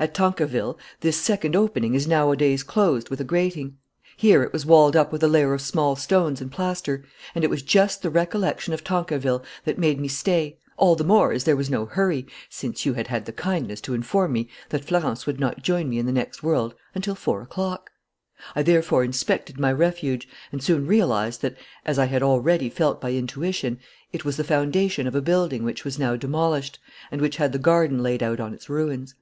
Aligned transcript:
"At 0.00 0.14
Tancarville 0.14 0.80
this 0.98 1.16
second 1.16 1.54
opening 1.54 1.94
is 1.94 2.08
nowadays 2.08 2.64
closed 2.64 3.08
with 3.08 3.20
a 3.20 3.24
grating. 3.24 3.76
Here 4.16 4.42
it 4.42 4.52
was 4.52 4.66
walled 4.66 4.96
up 4.96 5.12
with 5.12 5.22
a 5.22 5.28
layer 5.28 5.54
of 5.54 5.60
small 5.60 5.94
stones 5.94 6.40
and 6.40 6.50
plaster. 6.50 7.04
And 7.36 7.44
it 7.44 7.50
was 7.50 7.62
just 7.62 8.02
the 8.02 8.10
recollection 8.10 8.74
of 8.74 8.82
Tancarville 8.82 9.44
that 9.64 9.78
made 9.78 10.00
me 10.00 10.08
stay, 10.08 10.58
all 10.76 10.96
the 10.96 11.04
more 11.04 11.30
as 11.30 11.44
there 11.44 11.54
was 11.54 11.70
no 11.70 11.86
hurry, 11.86 12.26
since 12.48 12.84
you 12.84 12.94
had 12.94 13.06
had 13.06 13.26
the 13.26 13.32
kindness 13.32 13.80
to 13.82 13.94
inform 13.94 14.32
me 14.32 14.48
that 14.70 14.84
Florence 14.84 15.24
would 15.24 15.38
not 15.38 15.62
join 15.62 15.88
me 15.88 16.00
in 16.00 16.06
the 16.06 16.10
next 16.10 16.42
world 16.42 16.74
until 16.92 17.14
four 17.14 17.40
o'clock. 17.40 17.90
I 18.56 18.64
therefore 18.64 19.04
inspected 19.04 19.60
my 19.60 19.70
refuge 19.70 20.26
and 20.50 20.60
soon 20.60 20.84
realized 20.84 21.42
that, 21.42 21.56
as 21.86 21.96
I 21.96 22.06
had 22.06 22.24
already 22.24 22.70
felt 22.70 23.00
by 23.00 23.12
intuition, 23.12 23.78
it 24.12 24.24
was 24.24 24.36
the 24.36 24.42
foundation 24.42 25.06
of 25.06 25.14
a 25.14 25.22
building 25.22 25.62
which 25.62 25.84
was 25.84 25.96
now 25.96 26.16
demolished 26.16 26.80
and 27.12 27.20
which 27.20 27.36
had 27.36 27.52
the 27.52 27.58
garden 27.60 28.02
laid 28.02 28.20
out 28.20 28.40
on 28.40 28.52
its 28.52 28.68
ruins. 28.68 29.14